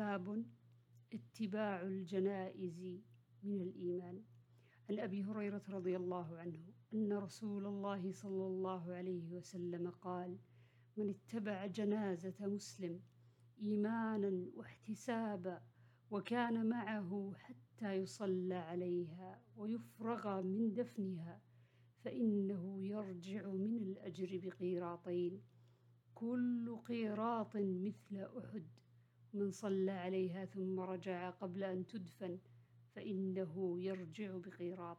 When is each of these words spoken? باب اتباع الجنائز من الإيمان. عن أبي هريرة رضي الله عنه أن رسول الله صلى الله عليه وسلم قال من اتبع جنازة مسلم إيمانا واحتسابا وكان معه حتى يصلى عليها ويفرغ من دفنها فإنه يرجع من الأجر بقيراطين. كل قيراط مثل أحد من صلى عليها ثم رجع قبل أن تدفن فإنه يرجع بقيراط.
باب 0.00 0.44
اتباع 1.12 1.82
الجنائز 1.82 3.00
من 3.42 3.60
الإيمان. 3.60 4.22
عن 4.90 4.98
أبي 4.98 5.24
هريرة 5.24 5.62
رضي 5.68 5.96
الله 5.96 6.38
عنه 6.38 6.58
أن 6.94 7.12
رسول 7.12 7.66
الله 7.66 8.12
صلى 8.12 8.46
الله 8.46 8.94
عليه 8.94 9.32
وسلم 9.32 9.90
قال 9.90 10.38
من 10.96 11.10
اتبع 11.10 11.66
جنازة 11.66 12.34
مسلم 12.40 13.00
إيمانا 13.62 14.46
واحتسابا 14.54 15.62
وكان 16.10 16.66
معه 16.68 17.32
حتى 17.36 17.92
يصلى 17.94 18.54
عليها 18.54 19.42
ويفرغ 19.56 20.42
من 20.42 20.74
دفنها 20.74 21.42
فإنه 22.04 22.84
يرجع 22.84 23.46
من 23.46 23.76
الأجر 23.76 24.40
بقيراطين. 24.44 25.42
كل 26.14 26.76
قيراط 26.76 27.56
مثل 27.56 28.16
أحد 28.38 28.79
من 29.34 29.50
صلى 29.50 29.90
عليها 29.90 30.44
ثم 30.44 30.80
رجع 30.80 31.30
قبل 31.30 31.64
أن 31.64 31.86
تدفن 31.86 32.38
فإنه 32.94 33.80
يرجع 33.80 34.36
بقيراط. 34.36 34.98